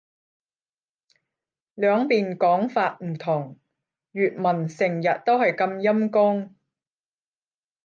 [1.75, 3.59] 兩邊講法唔同。
[4.13, 6.55] 粵文成日都係咁陰功